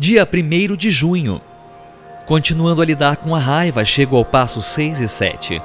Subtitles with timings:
[0.00, 1.42] Dia 1 de junho.
[2.24, 5.60] Continuando a lidar com a raiva, chego ao passo 6 e 7.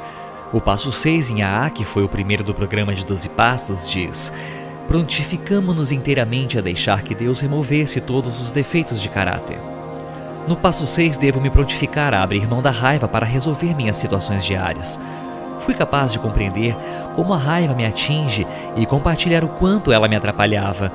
[0.51, 4.33] O passo 6 em AA, que foi o primeiro do programa de 12 passos, diz:
[4.89, 9.57] Prontificamo-nos inteiramente a deixar que Deus removesse todos os defeitos de caráter.
[10.49, 14.43] No passo 6, devo me prontificar a abrir mão da raiva para resolver minhas situações
[14.43, 14.99] diárias.
[15.61, 16.75] Fui capaz de compreender
[17.15, 18.45] como a raiva me atinge
[18.75, 20.91] e compartilhar o quanto ela me atrapalhava.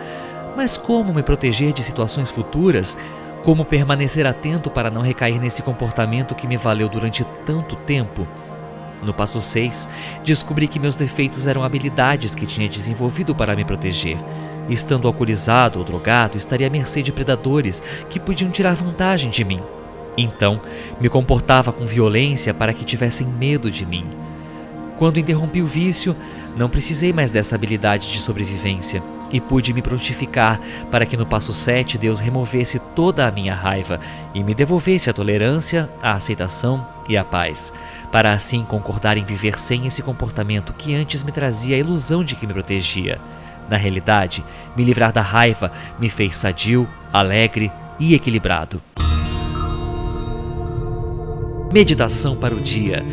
[0.55, 2.99] Mas como me proteger de situações futuras
[3.45, 8.27] como permanecer atento para não recair nesse comportamento que me valeu durante tanto tempo?
[9.03, 9.89] No passo 6,
[10.23, 14.19] descobri que meus defeitos eram habilidades que tinha desenvolvido para me proteger.
[14.69, 19.61] Estando alcoolizado ou drogado, estaria à mercê de predadores que podiam tirar vantagem de mim.
[20.17, 20.61] Então,
[21.01, 24.07] me comportava com violência para que tivessem medo de mim.
[25.01, 26.15] Quando interrompi o vício,
[26.59, 31.55] não precisei mais dessa habilidade de sobrevivência e pude me prontificar para que no passo
[31.55, 33.99] 7 Deus removesse toda a minha raiva
[34.35, 37.73] e me devolvesse a tolerância, a aceitação e a paz,
[38.13, 42.37] para assim concordar em viver sem esse comportamento que antes me trazia a ilusão de
[42.37, 43.19] que me protegia.
[43.71, 44.45] Na realidade,
[44.77, 48.83] me livrar da raiva me fez sadio, alegre e equilibrado.
[51.73, 53.05] Meditação para o dia.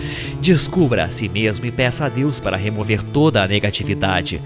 [0.42, 4.42] Descubra a si mesmo e peça a Deus para remover toda a negatividade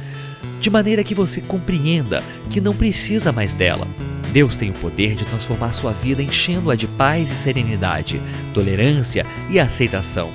[0.59, 3.87] de maneira que você compreenda que não precisa mais dela.
[4.31, 8.21] Deus tem o poder de transformar sua vida enchendo-a de paz e serenidade,
[8.53, 10.29] tolerância e aceitação.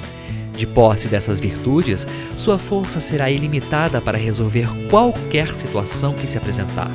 [0.56, 6.90] De posse dessas virtudes, sua força será ilimitada para resolver qualquer situação que se apresentar.